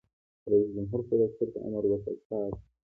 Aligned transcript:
رئیس 0.51 0.69
جمهور 0.75 0.99
خپلو 1.05 1.23
عسکرو 1.27 1.53
ته 1.53 1.59
امر 1.67 1.83
وکړ؛ 1.87 2.13
پاک! 2.27 2.53